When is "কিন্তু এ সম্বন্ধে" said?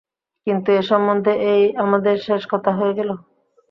0.47-1.33